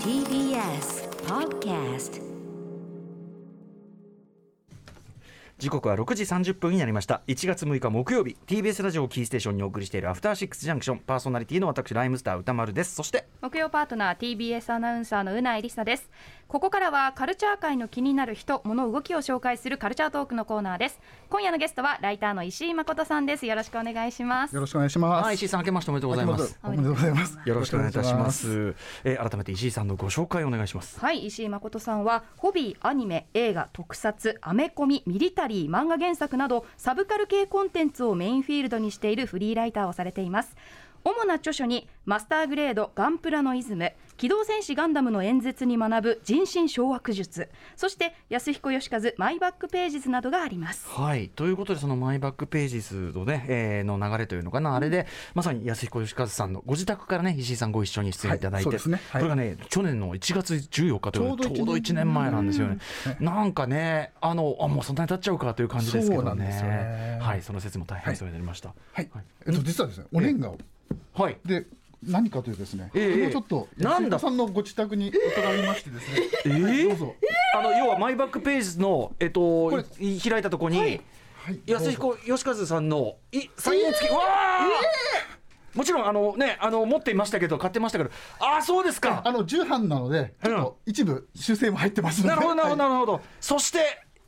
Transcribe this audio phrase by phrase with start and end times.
[0.00, 2.20] TBS Podcast
[5.58, 7.22] 時刻は6時30分になりました。
[7.28, 12.94] 1月6日木曜日 TBS ラジオをキーステーションにお送りしているアフターシックスジャンクションパーソナリティの私ライムスター歌丸です。
[12.94, 16.10] そして木曜パートナー TBS アナウンサーのうないりさです。
[16.46, 21.00] ここからはカルチャー界の気になる人物動きを紹介するカルチャートークのコーナーです。
[21.30, 23.46] 今夜のゲストはライターの石井誠さんです。
[23.46, 24.54] よろしくお願いします。
[24.54, 25.24] よろしくお願いします。
[25.24, 26.58] はい石井さん明けましておめでとうございます。
[26.64, 27.38] おめでとうございます。
[27.46, 28.30] よろしくお願いいたしま。
[28.30, 28.74] す。
[29.04, 31.00] えー改めて石井さんのご紹介をお願いします。
[31.00, 40.56] はい石井誠さんはホビーアニメ映画特撮アメコミミリタリー漫画原作などサブカル系コンテンツをメインフィールドにしているフリーライターをされています。
[41.06, 50.88] 主な著書にマスターグレードガンプラのイズム機動戦士ガンダムの演説に学ぶ人心掌握術そして安彦義和マイバックページズなどがあります。
[50.88, 59.00] はいということでそのマイバックページズのね、えーの流れというのかな、あれでまさに安彦義和さんのご自宅からね石井さんご一緒に出演いただいて、はいそうですね。
[59.10, 59.22] はい。
[59.22, 62.78] これがね去年の1月14日というちょうどちょうど1年前なんですよね、
[63.20, 66.70] なんかねあのあもうそんなに経っちゃうかという感じですけどそうなんですよね。
[66.70, 68.74] ねはいその説も大変そうになりました。
[68.92, 69.08] はい。
[69.46, 70.58] えっと実はですね、お年賀を
[71.14, 71.38] はい。
[71.44, 71.66] で
[72.02, 74.18] 何かというとですね、えうちょっとなんだ？
[74.18, 77.14] さんのご自宅に伺いましてですね、えーはいどうぞ。
[77.54, 81.00] あの要はマイバックページの、えっと、開いたとこに、はい。
[81.66, 88.10] 安彦義和さんのいサイン付き、うわーもちろんあのねあの持っていましたけど買ってましたけど。
[88.40, 89.22] ああそうですか。
[89.24, 92.28] あの重版なので、ちょっと一部修正も入ってますので。
[92.28, 93.78] なるほどなるほどなはいるほど、そして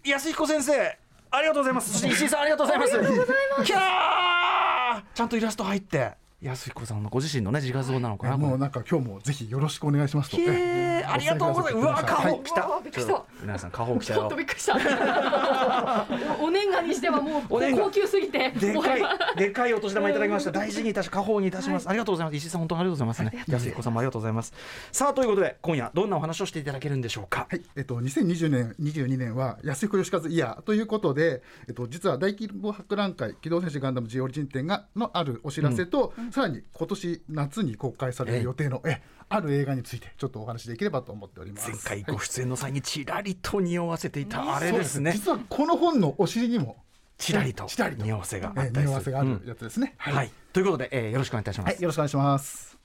[0.05, 0.99] 安彦先生
[1.31, 1.93] ありがとうございます。
[1.93, 2.95] そして石井さんありがとうございます。
[2.97, 3.67] ありがとうございます。
[3.67, 5.03] キャー！
[5.15, 10.37] ちゃんとイラスト入って安彦さんのご自身のね自画像なのかな、もうなんか今日もぜひよろしくお願いしますと。
[10.37, 11.85] へえーありがとうございます。
[11.85, 12.67] うわ、家宝来た。
[12.67, 14.37] うわびっくりした皆さん、家宝来たよちょっと。
[14.37, 14.75] びっくりした
[16.41, 19.03] おお年賀にしてはもうお年賀高級すぎてでかい
[19.37, 20.53] でかいお年玉いただきました。
[20.53, 21.89] 大事にいたし、家宝にいたします。
[21.89, 22.37] ありがとうございます。
[22.37, 23.45] 石井さん、本当にありがとうございますね。
[23.49, 24.53] 安彦さんもありがとうございます。
[24.93, 27.47] さあ、ということで、今夜、どんなお話をしていただけるんでしょうか。
[27.51, 41.71] はい、えっと、2020年、22年は安彦義和イヤーということで、えっと、実は大規模博覧会、機動戦士ガンダム G オリジン展がのあるお知らせと、さらに今年夏に公開される予定のえある映画について、ちょっとお話しできればと思っております。
[41.71, 45.13] 前回はいご出演の際にちらりと匂わせていたあれですね。
[45.13, 46.77] 実はこの本のお尻にも、
[47.19, 48.87] ちらりとちらりと匂わせがあえったりする。
[48.87, 49.95] 匂わせがあるうんやつですね。
[49.99, 50.31] はい。
[50.53, 51.75] ということで、えーよろしくお願いいたします。
[51.75, 52.79] はい、よろしくお願いします。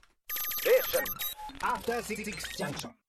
[2.57, 3.02] Junction.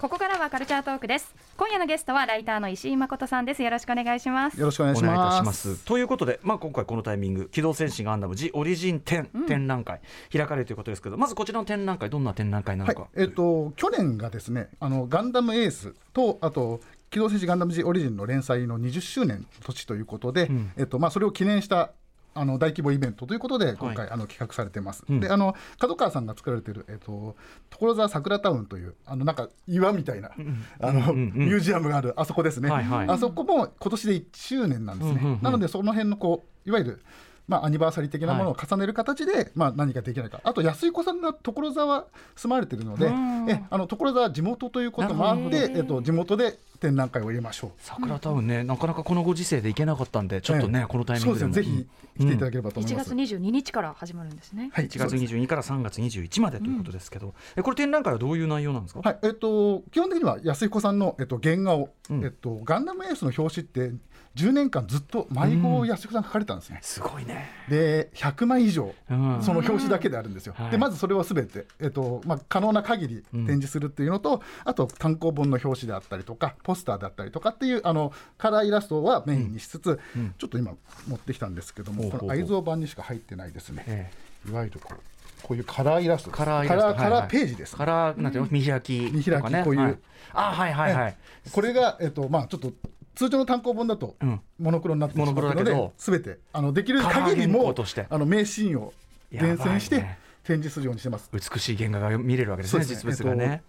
[0.00, 1.34] ここからはカルチャートークです。
[1.58, 3.62] 今夜のゲストはライターの石井誠さんです。
[3.62, 4.58] よろしくお願いします。
[4.58, 5.36] よろしくお願いしお願いいたま。
[5.36, 5.76] します。
[5.76, 5.84] す。
[5.84, 10.00] ということで、まあ、今回このタイミング「機動戦士ガンダム G オリジン展」展覧会
[10.32, 16.80] 開かれるということですけどまずこちらの展覧会どんな展覧会なのか、はい、えっ、と去年がですね、あのガンダムエースとあと
[17.10, 20.72] 機動戦士ガンダム G オリジンの連載の20周年の年ということで、ん。
[20.78, 21.92] えっとまあそれを記念した
[22.34, 25.04] あの大規模イベントということで今回、あの企画されてます。
[25.08, 25.20] うん。
[25.20, 27.36] であの角川さんが作られているえっ、と
[27.70, 30.30] 所沢桜タウンというあのなんか岩みたいな、
[30.80, 32.70] あの、ミュージアムがあるあそこですね。
[32.70, 33.08] はいはい。
[33.08, 35.20] あそこも今年で1周年なんですね。
[35.20, 35.42] うんうんうん。
[35.42, 37.02] なのでその辺のこういわゆる
[37.48, 40.40] まあ、アニバーサリー的なものを重ねる形で、まあ、何かできないか。
[40.44, 43.50] あと安井子さんが所沢住まわれてるのでうん。
[43.50, 47.70] えあの所沢地元ということもあっなて、えっと、地元で展覧会を入れましょう。
[47.78, 51.86] 桜タウンね、なかなかこのご時世で行けなかったんでちょっとね、ええこのタイミングでぜひ
[52.18, 53.14] 来ていただければと思い1ます。
[53.14, 54.70] 月22日から始まるんですね。
[54.72, 59.18] はい、1月そうです22から3月21までということですけど、えこれ展覧会はどういう内容なんですか、はい。
[59.22, 62.24] えっと、基本的には安彦さんの、えっと、原画を、うん。
[62.24, 66.78] えっと、ガンダムエースの表紙って10年間ずっと迷子を安彦さん描かれたんですね。
[66.82, 69.42] すごいね、で100枚以上うん。
[69.42, 70.54] その表紙だけであるんですよ。
[70.56, 70.70] はい。
[70.70, 80.34] でまずそれをすべて、えっとまあ、可能な限り展示するっていうのと、あと単行本の表紙であったりとかポスターであったりとかっていうあのカラーイラストはメインにしつつ、うん。
[80.38, 80.72] ちょっと今
[81.08, 82.28] 持ってきたんですけどもほうほうほう。
[82.28, 84.10] この愛蔵版にしか入ってないですね、え
[84.48, 85.00] いわゆるこう
[85.42, 86.30] こういうカラーイラスト。
[86.30, 87.02] カラーイラスト。
[87.02, 88.50] カラーページです、カラーなんていうの？
[88.50, 89.10] 見開きね。
[89.10, 89.80] 見開きこういう。
[89.80, 89.98] はい
[90.32, 90.94] あはいはい。
[90.94, 91.16] はい、
[91.50, 92.72] これが、えっとまあ、ちょっと
[93.16, 94.40] 通常の単行本だとうん。
[94.58, 97.74] モノクロになってしまうので、すべてあのできる限りも
[98.10, 98.92] あの名シーンを
[99.32, 100.04] 厳選して
[100.44, 101.30] 展示するようにしてます。
[101.32, 102.86] 美しい原画が見れるわけですねね。
[102.86, 103.62] 実物がね、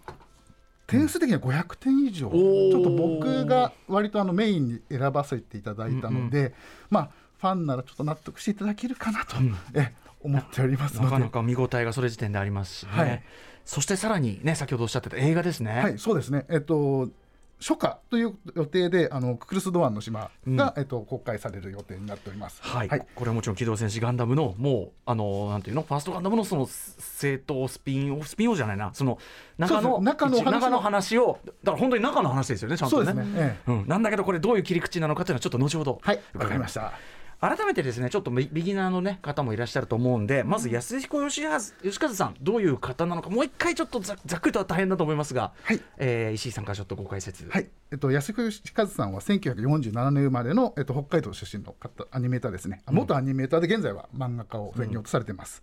[0.92, 2.70] 点数的には500点以上、ー。
[2.70, 6.54] ちょっと僕が割とあのメインに選ばせていただいたので、
[6.90, 13.22] まあ、ファンならちょっと納得していただけるかなと、んえ思っておりますので、なかなか見応えがそれ時点でありますしね、はい。
[13.64, 17.08] そしてさらにね先ほどおっしゃってた映画ですね、はい、そうですね、えっと、
[17.62, 22.60] 初夏という予定で、あのククルス・ドアンの島が、えっと、公開される予定になっております。
[22.60, 25.82] はい、これはもちろん機動戦士ガンダムのもうあのなんていうの？
[25.82, 28.90] ファーストガンダムのその正当スピンオフスピンオフじゃないな。
[28.92, 29.18] その
[29.58, 33.06] 中の中の中の話をだから本当に中の話ですよねちゃんとね。
[33.06, 33.70] そうですね、ええ。
[33.70, 36.92] うん、なんだけどこれどういう切り口なのかというのはちょっと後ほどはい、わか伺いました。
[37.42, 45.80] 改めてですねちょっとビビギナーの、ね、方もいらっしゃると思うんでまず安彦義和義和さんどういう方なのかもう一回ちょっとざざっくりとは大変だと思いますが、はい。
[45.98, 47.48] えー石井さんからちょっとご解説。
[47.48, 55.62] はい、えっと、安彦義和さんは1947年生まれの、えっと、北海道出身の方アニメーターですね、あ元アニメーターで現在は漫画家を専業とされています。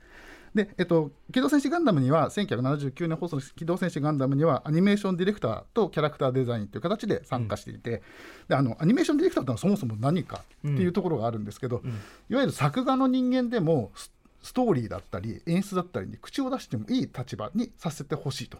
[0.53, 8.01] で、えっと、機動戦士ガンダムには1979年放送の機動戦士ガンダムにはアニメーションディレクターとキャラクターデザインという形で参加していて、
[8.47, 11.81] であのアニメーションディレクターというのはそもそも何かっていうところがあるんですけど、
[12.29, 14.11] いわゆる作画の人間でもス
[14.41, 18.57] ストーリーだったり演出だったりに口を出してもいい立場にさせてほしいと、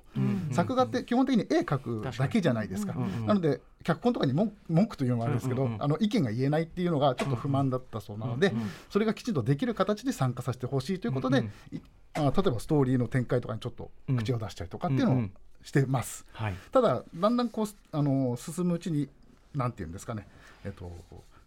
[0.52, 2.94] 作画って基本的に絵描くだけじゃないですか、
[3.26, 8.52] なので脚本とかに文文句というのがあるんですけど、あの意見が言えないっていうのがちょっと不満だったそうなので、
[8.90, 11.80] それがきちんとできる形で参加させてほしいということで、い
[12.16, 15.24] あ例えばストーリーの展開とかにちょっと口を出したりとかっていうのを
[15.64, 16.26] してます。
[16.34, 16.56] はい。
[16.72, 19.08] ただだんだんこうあの進むうちに
[19.56, 20.28] なんていうんですかね、
[20.66, 20.92] えっと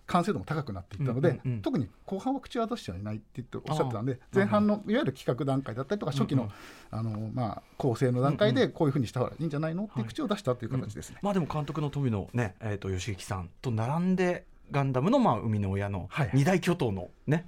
[0.06, 1.62] 完成度も高くなっていったので、うんうんうん。
[1.62, 6.50] 特に後半は口は出してはいないって言っておっしゃってたんで前半のいわゆる企画段階だったりとか初期の,、
[6.90, 11.18] あのまあ、構成の段階でこういうふうにした方がいいんじゃないのっていう口を出したという形ですね。
[11.22, 16.30] まあでも監督の富野ね、えー、と吉行さんと並んでガンダムのまあ生みの親のはい。
[16.34, 17.46] 二大巨頭のね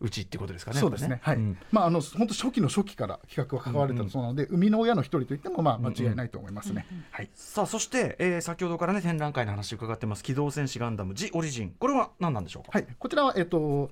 [0.00, 0.80] うちってことですかね。
[0.80, 1.36] そうですね、はい。
[1.36, 1.58] うん。
[1.72, 6.86] まあ、あの本当初期の初期から企画は関われたそうなので、生みの親の一人と言ってもまあ間違いないと思いますね。
[7.10, 7.30] はい。
[7.34, 13.90] さあそして、えー先ほどからね展覧会の話伺ってます「機動戦士ガンダムジ・オリジン」これは何なんでしょうか、はい、こちらは、えっと、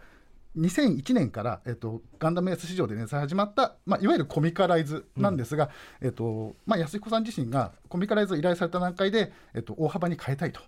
[0.57, 5.71] 2001年から、えっと、ガンダムエース市場で連載始まった、まあ、いわゆるコミカライズなんですが、
[6.01, 10.61] えっとまあ、安彦さん自身がコミカライズを依頼された段階で、えっと、大幅に変えたいと、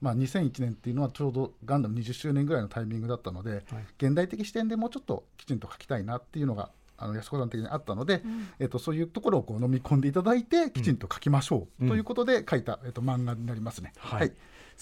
[0.00, 3.64] まあ、2001年っていうのはちょうどガンダム20周年ぐらいのタイミングだったので、
[3.98, 6.70] 現代的視点でもうちょっときちんと書きたいなっていうのが
[7.00, 8.22] あの安子さん的にあったので、
[8.58, 13.92] えっと、そういうところをこう飲み込んでいただいてきちんと書きましょうということで書いた、えっと、漫画になりますね。
[13.96, 14.32] はい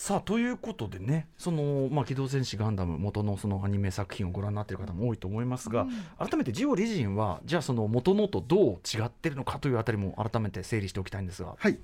[0.01, 11.57] さあということでねその、まあ、機動戦士ガンダム元のそのアニメ作品をご覧になっている方も多いと思いますが、改めてジオリジンはじゃあその元のとどう違ってるのかというあたりも改めて整理しておきたいんですが。
[11.59, 11.77] はい、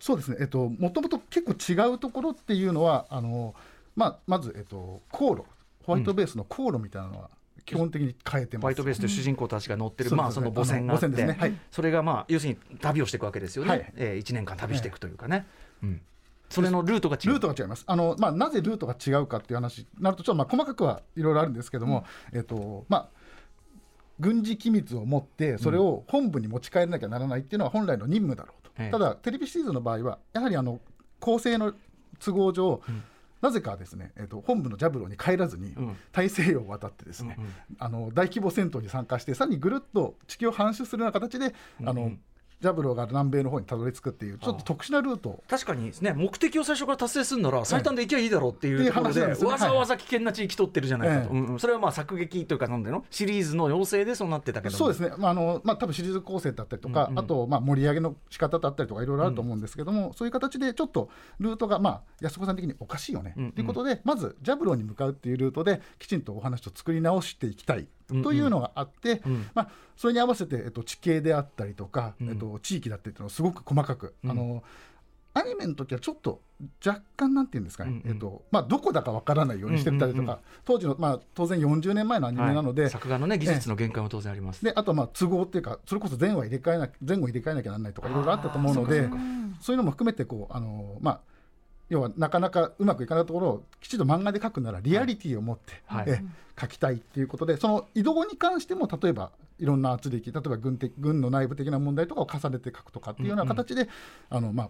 [0.00, 3.54] そうですね、えっと、もともと結構違うところっていうのは、あの
[3.94, 5.44] まあ、まず、えっと、航路、
[5.84, 7.28] ホワイトベースの航路みたいなのは、
[7.66, 8.62] 基本的に変えてます。
[8.62, 10.16] ホワイトベースで主人公たちが乗ってる、うん。
[10.16, 11.36] まあ、その母船があって、ね。
[11.38, 11.52] はい。
[11.70, 13.92] それが、まあ、要するに旅をしていくわけですよね、はい。
[13.96, 15.46] えー、1年間旅していくというかね、
[15.82, 16.00] うん、
[16.48, 17.30] それのルートが違う。
[17.32, 17.84] ルートが違います。
[17.86, 23.08] あのまあ、なぜルートが違うかっていう話になると、ちょっとまあ細かくはいろいろあるんですけども、えっとまあ、
[24.18, 28.90] 軍事機密を持って、それを本部に持ち帰らなきゃならないっていうのは本来の任務だろうと、ええ。
[28.90, 30.80] ただ、テレビシリーズの場合は、やはりあの
[31.20, 31.74] 構成の
[32.18, 32.80] 都合上、
[33.40, 35.96] なぜかですね、えっと本部のジャブローに帰らずに、ん。
[36.12, 37.36] 大西洋を渡ってですね、
[37.78, 41.54] あの大規模戦闘に参加してさらにぐるっと地球を半周するような形で、
[41.84, 42.12] あの
[42.60, 45.28] ジャブローが南米の方にたどり着くっていうちょっと特殊なルート。
[45.28, 46.12] を確かにですね。
[46.12, 51.28] 目的を最初から達成するなら最短で行きゃいいだろうっていうところで、わざわざ危険な地域取ってるじゃないか。
[51.28, 51.58] と、ええうんうん。
[51.60, 53.04] それはまあ作劇というかなんでの？
[53.10, 54.78] シリーズの要請でそうなってたけども。
[54.78, 57.18] そうですね、まああのまあ多分シリーズ構成だったりとか、うんうん。
[57.18, 67.88] あとまあ盛り上げの仕方だったりとかいろいろあると思うんですけども、そういう形でちょっとルートがまあ安子さん的におかしいよね、うんうんということでまずジャブローに向かうっていうルートできちんとお話を作り直していきたい
[68.22, 69.46] というのがあって、うん。
[69.54, 72.28] まあ、それに合わせて、えっと、地形であったりとか、うん。
[72.30, 74.62] えっと、地域だったりというのをすごく細かく、あの
[75.34, 76.40] アニメの時はちょっと
[76.84, 78.14] 若干なんていうんですかね、うんうん。
[78.14, 80.38] えっとまあ、どこだかわからないようにしてたりとか、うんうんうん。
[80.64, 89.08] 当時の、まあ、当然40年前のアニメなので、はい作画のね技術の限界も当然あります、であとはまあ都合っていうかそれこそ前話入れ替えな前後入れ替えなきゃならないとかいろいろあったと思うので
[89.60, 91.20] そういうのも含めてこうあのまあ
[91.88, 96.04] 要はなかなかうまくいかないところをきちんと漫画で描くならリアリティを持って、はい。
[96.08, 96.22] え
[96.58, 99.30] 描きたいっていうことでその移動に関しても例えば
[99.60, 103.88] いろんな圧力例えば軍的軍の内部的な問題とかを重ねて描くとかっていうような形で、
[104.28, 104.68] あのまあ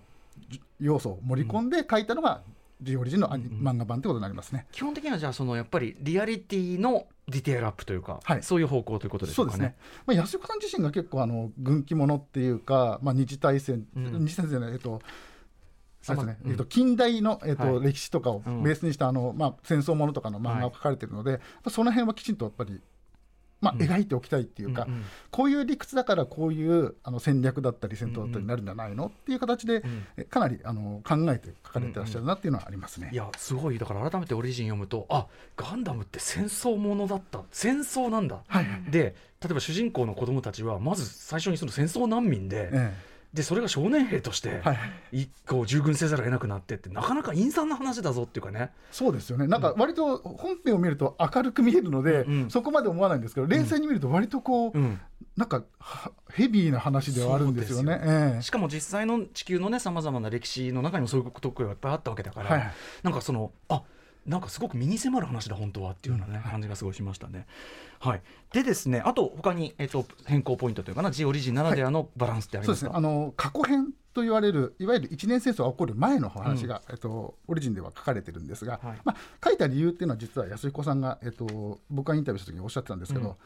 [0.49, 2.43] じ要素を盛り込んで描いたのが
[2.81, 4.67] 「ジオリジン」の漫画版ってことになりますね。
[4.71, 8.43] 基本的にはじゃあそのやっぱりリアリティのディテールアップというか、はい。
[8.43, 9.57] そういう方向ということでしょかね。
[9.57, 9.77] そううですね。
[10.07, 14.25] まあ、安岡さん自身が結構あの軍記物っていうか、まあ、二次大戦、うん。
[14.25, 15.03] 二次大戦じゃない、えっと、
[16.13, 16.39] あれですね。
[16.45, 16.51] うん。
[16.53, 17.83] えっと、近代の、えっとはい。
[17.83, 18.63] 歴史とかをうん。
[18.63, 22.81] ベースにしたあの、まあ、戦争ものとかの漫画を描かれてるので、その辺はきちんとやっぱり、
[23.61, 23.81] まあ、うん。
[23.83, 24.87] 描いておきたいっていうか、
[25.33, 29.83] こういう理屈だからこういうあの戦略だったり戦闘だったりになるんじゃないの、っていう形で、
[30.31, 33.11] かなりあの考えて書かれてらっしゃるなっていうのはありますね。
[33.13, 33.79] いやすごい。
[33.81, 37.43] だから改めてオリジン読むとあガンダムって戦争ものだった。
[37.51, 38.45] 戦争なんだ、
[38.91, 42.95] で例えば主人公の子供たちはまず最初にその戦争難民で、え
[43.33, 44.63] でそれが少年兵として、
[45.13, 48.71] 一個従軍せざるを得なくなってってなかなか陰惨な話だぞっていうかね。
[48.91, 49.47] そうですよね。
[49.47, 55.01] なんか割と本編を見ると明るく見えるので、うんそこまで思わないんですけど冷静に見ると割とこう、うん。
[55.37, 58.01] なんかはヘビーな話ではあるんですよね。
[58.03, 58.43] ええ。
[58.43, 62.73] しかも実際の地球のねさまざまな歴史の中にもそういうところがいっぱいあったわけだから、はいはい。
[63.03, 63.83] なんかそのあ
[64.29, 67.47] なんかすごく身に迫る話だ本当はっていうようなね、感じがすごいしましたね。
[67.99, 72.91] はい、でですねあと他に、えっと変更ポイントというかな G オリジンならではのバランスってありそうまか、ですすね。
[72.95, 78.99] あの過去編と言われるいわゆる一年戦争が起こる前の話が、えっと、オリジンでは書かれてるんですが、はい。
[79.05, 83.37] まあ、書いた理由っていうのは実は安彦さんが、えっと、僕がインタビューした時におっしゃってたんですけど、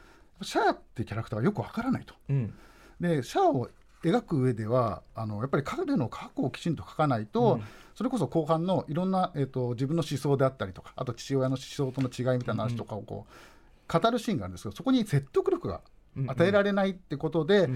[0.40, 2.14] シャアってキャラクターがよくわからないと。
[2.28, 2.54] うん。
[3.00, 3.68] でシャアを
[4.02, 7.60] 描く上ではあのやっぱり彼の過去をきちんと書かないと、
[7.94, 15.80] それこそ後半のいろんな、えっと自分の思想であったりとかあと父親の思想との違いみたいな話とかをこう、語るシーンがあるんですけどそこに説得力が
[16.26, 17.70] 与えられないってことで、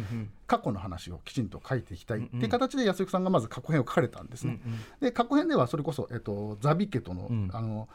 [0.47, 4.61] 過去の話をきちんと書いていきたいっていう形で安幸さんがまず過去編を書かれたんですね。
[5.01, 7.51] で過去編ではそれこそ、えっと、ザビ家との,、ん。
[7.53, 7.89] あの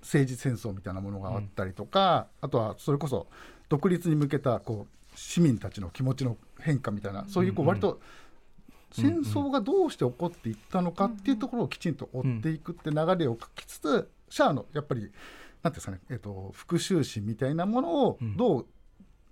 [0.00, 3.26] 政治戦争みたいなものがあったりとか、あとはそれこそ
[3.68, 8.00] 独立に向けたこう市民たちの気持ちの変化みたいなそういうこう割と
[8.92, 15.12] 戦争がどうして起こっていったのかっていうところをきちんと追っていくって流れを書きつつ、シャアのやっぱりなんてい
[15.62, 18.66] うんですかね、えっと復讐心みたいなものをどう、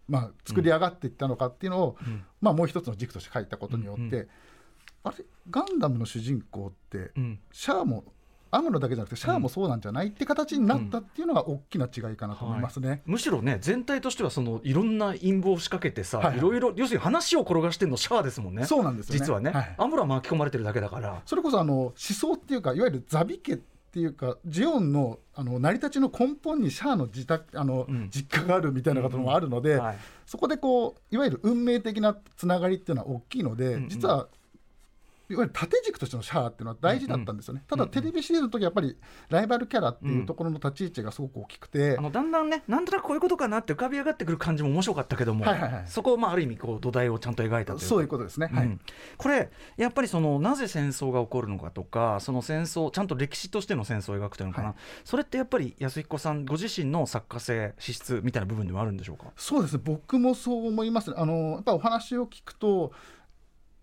[0.08, 1.96] まあ、作り上がっていったのかっていうのを、
[2.40, 4.28] まあ、もう一つの軸として書いたことによって、
[5.04, 7.38] あれガンダムの主人公って、うん。
[7.52, 8.04] シャアも
[8.56, 13.02] アムロだけじゃなくてシャアもそうなんじゃないって形になったっていうのが大きな違いかなと思いますね。
[13.06, 16.38] むしろね全体としてはそのいろんな陰謀を仕掛けてさ、はいはい。
[16.38, 18.64] いろいろ要するに話を転がしてるのシャアですもんね。
[18.64, 19.18] そうなんですよね。
[19.20, 19.74] 実はね、はい。
[19.78, 21.22] アムロは巻き込まれてるだけだから。
[21.26, 28.08] それこそあの思想っていうかいわゆるザビ家っていうかジオンのあの成り立ちの根本にシャアの自宅あの、ん。
[28.10, 29.98] 実家があるみたいなこともあるので、はい。
[30.24, 33.88] そこでこういわゆる運命的なつながりっていうのは大きいので、うんうん。
[33.88, 34.28] 実は
[35.28, 38.96] いわゆる縦軸としてのシャアっていうのは大事だったんですよね、ただテレビシリーズの時はやっぱり
[39.28, 45.84] ライバルキャラっていうところの立ち位置がすごく大きくて、あのだんだんねなんとなくこういうことかなって浮かび上がってくる感じも面白かったけども、はいはいはい。
[45.86, 47.84] そこをまあある意味こう土台をちゃんと描いたというか。
[47.86, 48.48] そういうことですね。
[48.52, 48.66] はい。
[48.66, 48.80] うん
[49.16, 54.76] これやっぱりそのなぜ戦争が起こるのかとかその戦争ちゃんと歴史としての戦争を描くというのかな、はい。
[55.04, 59.32] それってやっぱり安彦さんご自身の作家性資質みたいな部分でもあるんでしょうか？
[59.36, 59.82] そうですね。
[59.84, 62.92] 僕もそう思いますあのやっぱお話を聞くと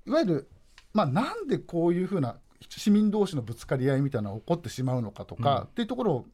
[0.05, 0.49] いわゆる、
[0.93, 2.37] まあ、なんでこういうふうな
[2.69, 5.63] 市民同士のぶつかり合いみたいなのが起こってしまうのかとか、うん。
[5.63, 6.25] っていうところを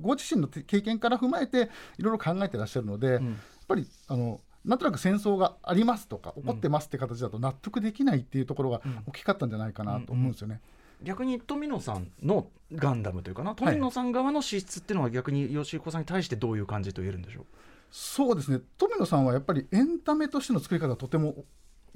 [0.00, 3.20] ご自身の経験から踏まえていろいろ考えてらっしゃるので、やっ
[3.66, 10.60] ぱりあのなんとなく戦争がありますとか起こってますって形だと納得できないっていうところが大きかったんじゃないかなと思うんですよね。
[11.02, 17.44] 逆に富野さんのガンダムというかな富野さん側の資質っていうのは逆に吉彦さんに対してどういう感じと言えるんでしょう？
[17.90, 18.60] そうですね。
[18.76, 21.44] 富野さんはやっぱりエンタメとしての作り方がとても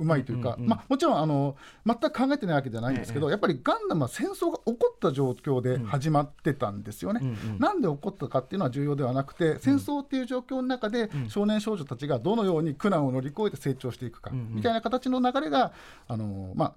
[0.02, 0.68] うまいというか、うんうんうん。
[0.68, 1.56] まあ、もちろんあの
[1.86, 7.20] 全く考えてないわけじゃないんですけど、やっぱりガンダムは戦争が起こった状況で始まってたんですよね。
[7.22, 7.58] うんうん。
[7.58, 14.54] なんで起こったかっていうのは重要ではなくて、戦争っていう状況の中で少年少女たちがどのように苦難を乗り越えて成長していくか、うんうん。
[14.56, 15.72] みたいな形の流れが
[16.08, 16.74] あの、まあ、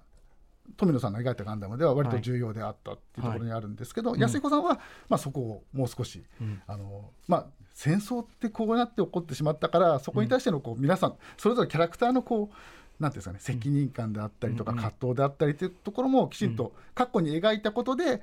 [0.76, 6.24] 富野さんが描いたガンダムでは割と重要であったっていうところにあるんですけど、安彦さんは、まあ、そこをもう少し、
[6.66, 12.54] あのまあ、戦争ってこうやって起こってしまったからそこに対してのこう皆さんそれぞれキャラクターのこう
[12.98, 18.22] なんていうんですかね、責任感であったりとか、葛藤であったりというところもきちんと過去に描いたことで、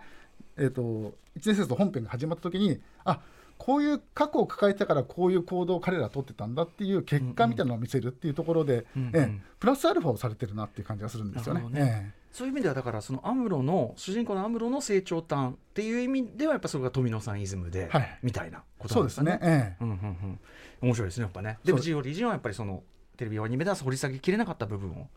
[0.57, 3.19] えー、と一年生と本編が始まった時にあ
[3.57, 12.13] こういう過去を抱えてたからこういう行動を彼らは取ってたんだっていう結果みたいなのを見せるっていうところで、うんうんええプラスアルファをされてるなっていう感じがするんですよね。
[12.33, 18.19] そういう意味ではだからそのアムロの主人公のアムロの成長端っていう意味ではやっぱそれが富野さんイズムで、はい。
[18.21, 19.31] みたいなことなんでかね。
[19.31, 19.39] ね。。
[19.41, 19.83] ええ。
[19.83, 20.39] うんうんうん、
[20.81, 21.59] 面白いですねやっぱね。
[21.63, 21.85] でもそう。
[21.85, 22.83] ジオリジンはやっぱりその
[23.17, 25.07] テレビアニメでは掘り下げきれなかった部分を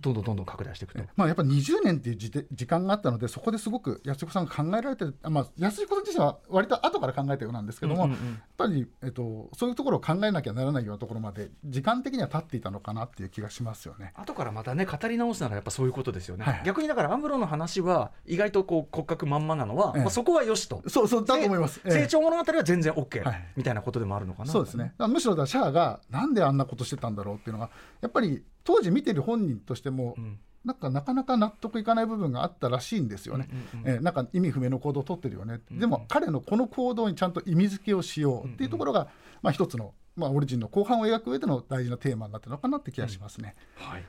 [0.00, 1.04] どんどんどんどん拡大していくと。
[1.16, 8.26] まあ、やっぱり20年っていう時時間があったのでそこですごく安彦さんが考えられてる、まあ、安彦さん自身は割と後から考えたようなんですけども、うんうんうん。
[8.26, 14.12] やっぱり、えっと、そういうところを考えなきゃならないようなところまで時間的には経っていたのかなっていう気がしますよね。
[14.14, 20.02] 後からまたね語り直すならやっぱそういうことですよね、はい逆にだからアムロの話は意外とこう骨格まんまなのは、ええ。
[20.02, 20.82] まあ、そこはよしと。
[20.88, 21.80] そうそうだと思います。
[21.84, 21.92] ええ。
[22.02, 23.46] 成長物語は全然 OK、はい。
[23.56, 24.52] みたいなことでもあるのかな。
[24.52, 24.92] そうですね。
[24.98, 33.48] むしろシャアがなんであんなことしてたんだろうっていうのがやっぱり当時見てる本人としても、んなんかなかなか納得いかない部分があったらしいんですよね。
[33.86, 35.60] えーなんか意味不明の行動を取ってるよね。
[35.70, 39.08] でも彼のこの行動にちゃんと意味付けをしようっていうところが、
[39.40, 43.54] まあ一つのまあオリジンの後半を描く上での大事なテーマになってるのかなって気がしますね。
[43.76, 44.04] はい、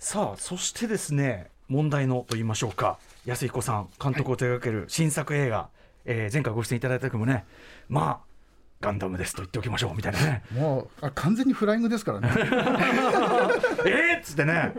[0.00, 5.68] さあそしてですね問題のと言いましょうか安彦さん監督を手掛ける新作映画、
[6.04, 7.44] えー前回ご出演いただいた時もね
[7.88, 8.31] まあ
[8.82, 10.42] ガンダムですと言っておきましょうみたいなね。
[10.52, 12.28] もうあ完全にフライングですからね。
[12.34, 14.74] えーっつってね。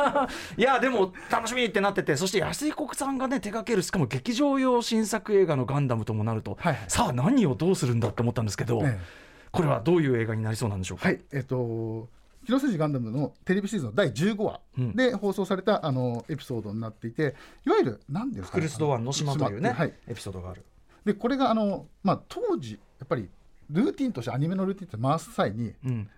[0.56, 9.22] いやでも楽しみってなっててそして安井国さんがね手掛けるしかも劇場用新作映画のガンダムともなると、はいさあ何をどうするんだって思ったんですけど、ええ。
[9.52, 12.08] これはどういう映画になりそうなんでしょうか、はい、えっと
[12.44, 14.60] 「広瀬ガンダム」のテレビシリーズの第15話
[14.94, 20.64] で放送された、あのエピソードになっていていわゆる何ですかねクリス・ドワンの島というね、はい、エピソードがある。
[21.04, 23.28] でこれがあの、まあ、当時やっぱり
[23.70, 26.08] ルーティンとしてアニメのルーティンって回す際にうん。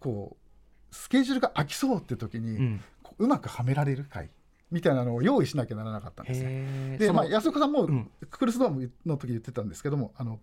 [0.00, 2.80] こうスケジュールが空きそうって時に、うん。
[3.02, 4.30] こううまくはめられる回
[4.70, 6.96] みたいなのを用意しなきゃならなかったんですね。
[6.98, 8.10] で、まあ、安岡さんも、うん。
[8.30, 10.40] クルスドアムの時言ってたんですけどもあの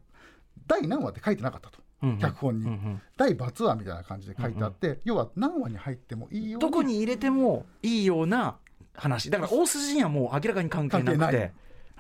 [0.68, 2.20] 第何話って書いてなかったと、うんうん。
[2.20, 3.02] 脚本に、うんうん。
[3.18, 8.58] 第罰話みたいな感じで書いてあって、要は何話に入ってもいいようどこに入れてもいいような
[8.94, 9.30] 話。
[9.30, 11.52] だから大筋にはもう明らかに関係なくて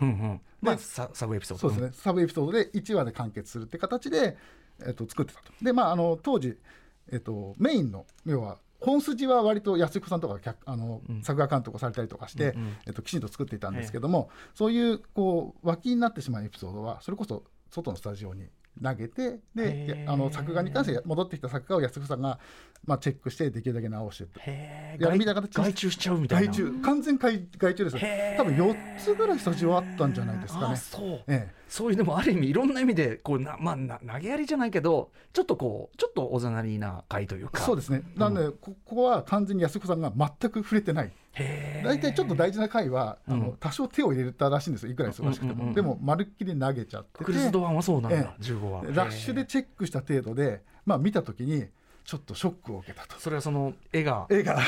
[0.02, 0.42] うんうん。
[0.62, 1.70] まあでササブエピソード。
[1.70, 4.38] そうですね、サブエピソードで1話で完結するって形で、
[4.86, 5.52] えっと、作ってたと。
[5.62, 6.58] でまああの当時、
[7.12, 11.22] えっと、メインの要は本筋は割と安彦さんとかあの、うん。
[11.24, 12.78] 作画監督をされたりとかして、うんうん。
[12.88, 18.48] えっと、きちんと作っていたんですけども、そういうこう脇になってしまうエピソードはそれこそ外のスタジオに
[18.82, 22.40] 投げてであの作画に関して戻ってきた作画を安彦さんが、
[22.86, 24.40] まあ、チェックしてできるだけ直してって。
[24.42, 26.48] へいやえみたいな形で外注しちゃうみたいな。
[26.48, 26.72] 外注。
[26.82, 27.98] 完全外外注です
[28.38, 30.76] 多分4つぐらいスタジオあったんじゃないですかあね。
[30.76, 31.04] そう。
[31.28, 31.66] ええ。
[31.68, 37.62] そういうでもある意味いろんな意味でこうなまあな投げやりじゃないけどちょっとこうちょっとおざなりな回というか。
[37.62, 41.12] そうですね、なので、こここは完全に安彦さんが全く触れてない、
[41.84, 43.40] 大体ちょっと大事な回は、あうん。
[43.42, 48.84] の多少手を入れたらしいんですよ、いくら忙しくても、でも、まるっきり投げちゃってて、クルスドアンはそうなんだ、え15話。
[48.94, 51.66] ラッシュでチェックした程度で、まあ、見たときに、
[52.06, 53.20] ちょっとショックを受けたと。
[53.20, 54.28] それはその絵が。
[54.30, 54.60] 映画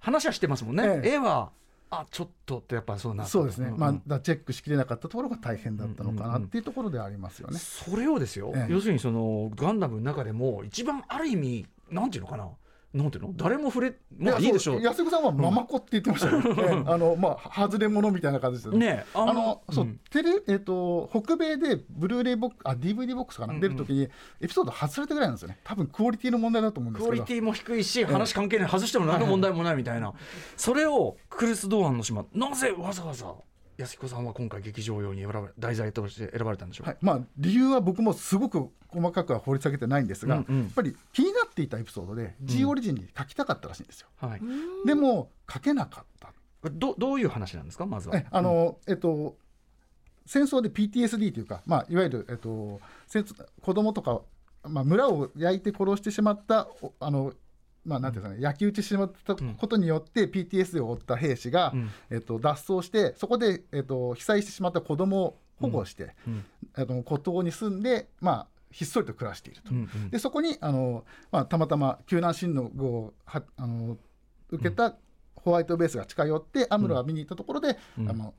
[0.00, 1.12] 話はしてますもんね、ええ。
[1.14, 1.50] 絵は
[1.92, 7.58] あちょっとってやっぱそうなそうですね、まあ、だチェックしきれなかったところが大変だったのかなっていうところではありますよね。
[7.58, 8.72] それをですよ、ええ。
[8.72, 12.48] 要するにそのガンダムの中でも一番ある意味なんていうのかな
[12.92, 13.32] なんていうの？
[13.34, 14.82] 誰も触れまあいいでしょう。
[14.82, 16.84] 安彦さんはママ子って言ってましたよ、ね。
[16.90, 18.86] あのまあ、外れ者みたいな感じですよね。
[18.86, 20.00] ねああのそう、ん。
[20.10, 23.60] テレえっ、と北米でブルーレイボックあ DVD ボックスかな、うんうん。
[23.60, 24.08] 出るときに
[24.40, 25.58] エピソード外されたぐらいなんですよね。
[25.62, 27.16] 多分クオリティの問題だと思うんですけど。
[27.16, 30.12] クオリティも低いし話関係ない外しても何の問題もないみたいな。
[30.56, 33.32] それをクルス・ドアンの島なぜわざわざ
[33.80, 36.98] 安彦さんは今回劇場用に選ばれ題材として選ばれたんでしょうはい。
[37.00, 40.58] まあ、理由は僕もすごく細かくは掘り下げてないんですが、うんうん。
[40.64, 44.40] やっぱり気になっていたエピソードで G オリジンに書きたかったらしいんですよ、はい、
[44.86, 46.32] でも書けなかった。
[46.72, 47.86] どどういう話なんですか？
[47.86, 48.16] まずは。
[48.16, 49.36] えあの、えっと
[50.26, 52.80] 戦争で PTSD というか、まあ、いわゆる、えっと、
[53.62, 54.20] 子供とか、
[54.62, 57.32] まあ、村を焼いて殺してしまったおあの
[57.84, 61.90] まあ、なんていうんですかね、焼き討ちしまったことによって PTSD を負った兵士が、うん。
[62.10, 66.44] えっと、脱走してそこで、えっと、被災してしまった子供を保護して、うん。
[66.74, 69.70] あの孤島に住んで、まあ、ひっそりと暮らしていると。
[69.70, 70.10] うんうん。
[70.10, 73.96] でそこにあの、まあ、たまたま救難進路をはあの
[74.50, 74.96] 受けた
[75.36, 78.10] ホワイトベースが近寄って、アムロが見に行ったところで、うん。
[78.10, 78.34] あの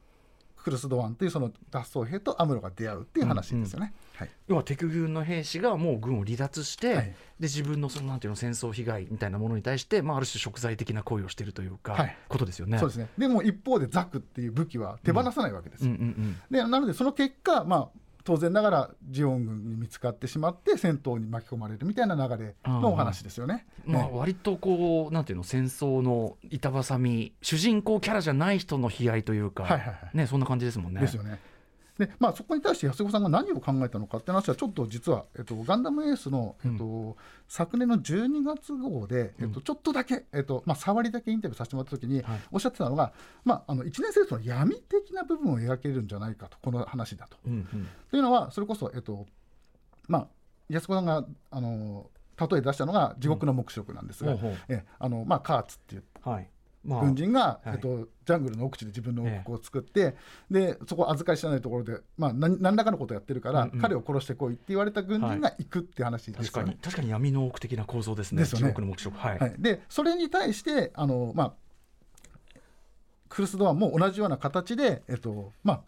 [0.62, 3.94] クルス・ドワンというその脱走兵とアムロが出会うっていう話ですよね。
[4.16, 12.78] はい要は敵軍の兵士がもう軍を離脱して、はいで自分のそのなんていうの戦争被害みたいなものに対して、まあ、ある種贖罪的な行為をしているというか、はいことですよね。
[12.78, 15.92] そうですねでも一方でザクっていう武器は手放さないわけですよ。
[15.92, 17.90] うんうんうんでなのでその結果、まあ、
[18.24, 23.66] 当然ながらジオン軍に見つかってしまって戦闘に巻き込まれるみたいな流れのお話ですよね。
[23.86, 31.02] まあ、ね割とこうなんていうの戦争の板挟み主人公キャラじゃない人の悲哀というか、はいはいはいね、そんな感じですもんね。
[31.02, 31.40] ですよね。
[32.02, 37.16] でまあ、そこに対して安子さんが何を考えたのかって話はちょっと実は、えっと、ガンダムエースの、えっと
[37.48, 42.40] 昨年の12月号で、えっと、ちょっとだけ、えっとまあ、触りだけインタビューさせてもらった時にはい。
[42.52, 47.38] おっしゃってたのが、まあ、あの一年生との闇的な部分を描けるんじゃないかとこの話だと。
[47.46, 47.88] うんうん。
[48.10, 49.28] というのはそれこそ、えっと
[50.08, 50.28] まあ、
[50.70, 52.10] 安子さんがあの
[52.50, 54.58] 例え出したのが地獄の黙示録なんですが、ほうほう。
[54.70, 56.04] えあのまあ、カーツっていう。
[56.24, 56.44] はい。
[56.44, 56.48] まあ
[56.84, 57.70] 軍人が、はい。
[57.74, 60.16] えっと、ジャングルの奥地で自分の王国を作って、
[60.50, 66.50] でそこ預かり知らないところで、まあ、何何らかのことをやってるから、彼を殺してこいって言われた軍人が行くって話ですよね。
[66.50, 68.42] 確かに確かに闇の奥的な構造ですね。
[68.42, 68.74] ですよね。
[69.18, 69.36] は。
[69.36, 69.40] い。
[69.40, 71.54] はい、でそれに対してあの、まあ、
[73.30, 75.82] クルス・ドアンも同じような形で、えっとまあ、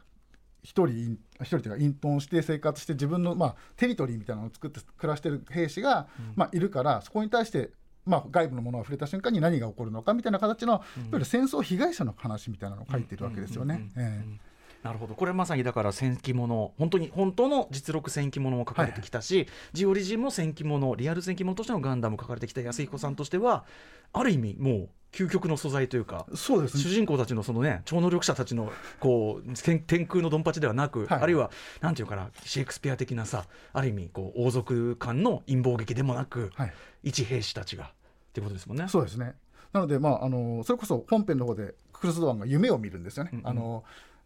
[0.63, 7.71] 一人隠一人というか隠遁して生活して自分の、まあ、テリトリーみたいなのを作って暮らしてる兵士が、まあ、いるからそこに対して、
[8.05, 13.89] まあ、外部のものが触れた瞬間に何が起こるのかみたいな形の、いわゆる戦争被害者の話みたいなのを書いてるわけですよね。
[13.97, 14.52] ええ
[14.83, 23.63] なるほどこれまさにだから戦記物本当に本当の実録戦記物も書かれてきたし、ジオリジンも戦記物リアル戦記物としてのガンダム書かれてきた安彦さんとしては
[24.11, 37.87] ある意味もう究極の素材というかそうですね主人公たちのそのね超能力者たちのこう天天空のドンパチではなく、はいあるいはなんていうかなシェイクスピア的なさある意味こう王族間の陰謀劇でもなく、はい一兵士たちがっ
[38.33, 38.87] ていうことですもんね。
[38.87, 39.35] そうですね。
[39.73, 43.31] なので、まあ、あのそれこそ本編の方でクルス・ドアンが夢を見るんですよね。
[43.33, 43.83] うんうんあの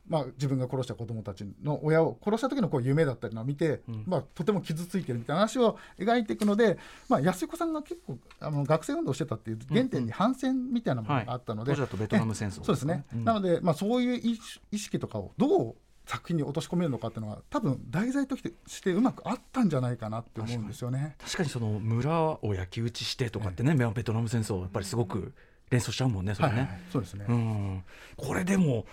[0.07, 4.03] まあ、自分が殺した子供たちの親を殺した時のこう夢だったりのを見て、うん。
[4.07, 6.77] まあ、とても傷ついてるみたいな話を描いていくので、
[7.09, 13.25] まあ、安彦さんが結構あの学生運動をしてたっていう原点に反戦みたいなものがあったので、当時だとベトナム戦争そうですね、うん。
[13.25, 14.39] なので、まあ、そういう意
[14.71, 21.17] 意識とかをどう作品に落とし込めるのかっていうのは多分題材としてしてうまくあったんじゃないかなって思うんですよね。
[21.19, 25.33] 確かにその村を焼き討ちしてとかってね、ベトナム戦争やっぱりすごく
[25.69, 26.79] 連想しちゃうもんねそれね、はいはい。
[26.91, 27.83] そうですね、うん、
[28.15, 28.85] これでも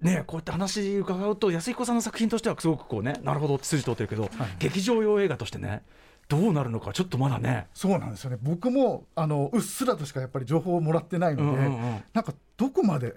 [0.00, 5.82] ねこうやって話伺うと安彦さんの作品としてはすごくこうねなるほどって筋通ってるけど、劇場用映画としてね
[6.30, 7.66] どうなるのかちょっとまだね。
[7.74, 8.38] そうなんですよね。
[8.40, 12.02] 僕もあのうっすらとしかやっぱり情報をもらってないので、うんうんうん。
[12.14, 13.14] なんかどこまで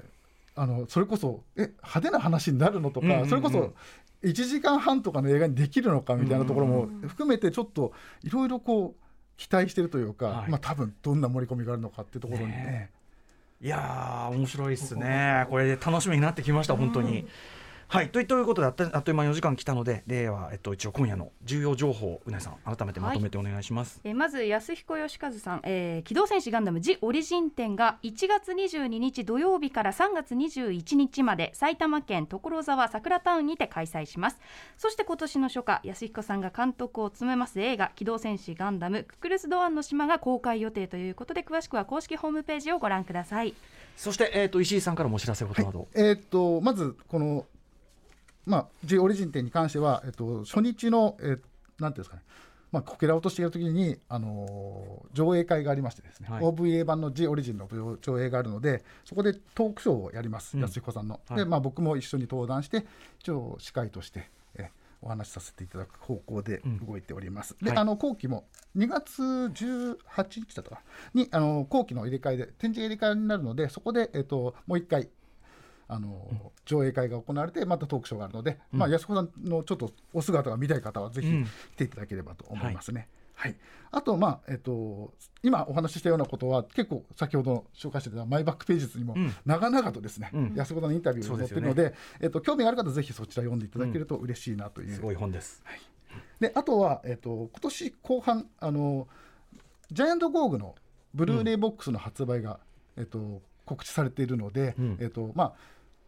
[0.55, 3.29] あのそれこそえ派手な話になるのとか、うんうんうん。
[3.29, 3.73] それこそ
[4.23, 7.93] 1時間半とかの映画にできるのかみたいなところも含めてちょっと
[8.23, 10.49] いろいろこう期待してるというか、はい。
[10.49, 12.51] まあ多分どんな盛り込みがあるのかっていうところにね。
[12.57, 12.89] ね
[13.63, 17.26] いやー面白いっすねこれで楽しみになってきました本当に。
[17.93, 18.10] はい。
[18.10, 24.01] といということであっとあっという間に4時間来たのででは、えっと、一応今夜の重要情報うなえさん改めてまとめてお願いします。
[24.03, 34.39] えーまず安彦義和さん、えー機動戦士ガンダムジオリジン展が1月22日土曜日から3月21日まで埼玉県所沢桜タウンにて開催します。
[34.75, 43.53] そして今年の初夏安彦さんが監督を務めます映画機動戦士ガンダムククルス・ドアンの島が公開予定ということで詳しくは公式ホームページをご覧ください。
[43.95, 47.45] そして、えっと石井さんからもお知らせことなど、えーっとまずこの、
[48.45, 51.39] まあ、G オリジン展に関しては、えっと、初日の、えー
[51.79, 52.21] なんていうんですかね、
[52.71, 56.43] まあ、こけら落としている時に、あのー上映会がありましてですね、はい。
[56.43, 57.67] OVA 版の G オリジンの
[58.01, 60.62] 上映があるのでそこでトークショーをやります、うん。
[60.62, 61.19] 安彦さんの。
[61.27, 61.38] はい。
[61.38, 62.86] で、まあ、僕も一緒に登壇して
[63.19, 64.69] 一応司会として、え
[65.01, 66.86] お話しさせていただく方向でうん。
[66.86, 67.56] 動いております。
[67.62, 67.79] で、はい。
[67.79, 68.45] あの後期も
[68.77, 69.97] 2月18
[70.47, 70.82] 日だったか
[71.13, 71.21] な？
[71.21, 75.10] にあの後期の入れ替えで展示入れ替えになるのでそこで、えっともう一回
[75.87, 81.45] あの、上映会が行われてまたトークショーがあるので、まあ、安子さんのちょっとお姿が見たい方はぜひうん。
[81.45, 83.07] 来ていただければと思いますね。
[83.35, 83.55] はい。
[83.91, 89.33] あと、まあえっと、今お話ししたようなことは結構先ほど紹介してたマイバックページにもうん。
[89.45, 90.53] 長々とですね、うん。
[90.55, 94.93] 安子さんのインタビューが載ってるのでえっと、興味がある方はぜひそちら読んでいただけると嬉しいなという。
[94.93, 95.63] すごい本です。
[96.39, 99.07] であとは、えっと今年後半あの
[99.91, 100.75] ジャイアントゴーグの
[101.13, 102.59] ブルーレイボックスの発売が、
[102.97, 104.97] えっと告知されているので、うん。
[104.99, 105.54] えっとまあ、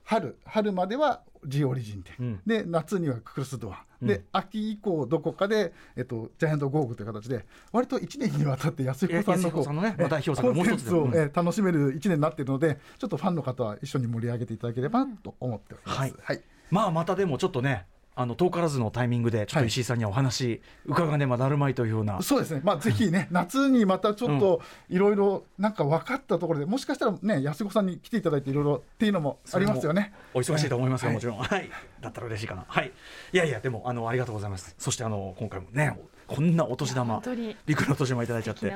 [0.03, 2.41] 春春までは G オリジン展、うん。
[2.45, 4.07] で夏にはクルスドア、うん。
[4.07, 11.29] で秋以降どこかで、えっと、ジャイアントゴーグという形で割と1年にわたって安彦さんのこうねえまあ代表作のもう一つでコンテンツをうん。
[11.29, 15.99] え楽しめる1年になっているのでちょっとファンの方は一緒に盛り上げていただければと思っております。
[15.99, 16.13] はい。
[16.21, 16.41] はい。
[16.71, 30.13] まあまたでもちょっとねあの遠からずのタイミングでちょっと石井さんにはお話伺わねばなるまいというような、そうですね、まあ、ぜひね、夏にまたちょっといろいろなんか分かったところで、もしかしたらね、安子さんに来ていただいて、いろいろっていうのもありますよね。
[30.33, 31.69] お忙しいと思いますよ、はいもちろん、はい、
[32.01, 32.91] だったら嬉しいかな、はい、
[33.33, 34.75] いやいや、でも、あの、ありがとうございます。
[34.77, 35.97] そして、あの、今回もね、
[36.27, 38.73] こんなお年玉本当に、陸のお年玉いただいちゃって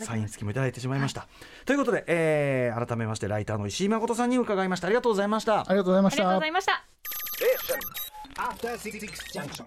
[0.00, 1.26] サイン付きもいただいてしまいました。
[1.64, 4.86] ということで、えー改めまして、ライターの石井誠さんに伺いました。
[4.86, 5.60] ありがとうございました。
[5.60, 5.66] あ。
[5.70, 6.22] りがとうございました。
[6.22, 6.46] ありがとうござ。
[6.46, 8.01] いました
[8.38, 9.66] After Six Junction.